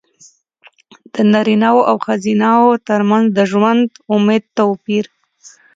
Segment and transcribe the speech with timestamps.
[1.13, 5.05] د نارینه وو او ښځینه وو ترمنځ د ژوند د امید توپیر.